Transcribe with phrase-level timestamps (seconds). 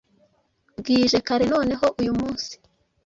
[0.79, 2.53] bwije kare noneho uyu munsi